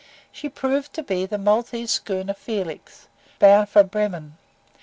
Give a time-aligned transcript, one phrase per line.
[0.31, 3.07] She proved to be the Maltese schooner 'Felix,'
[3.37, 4.35] bound for Bremen.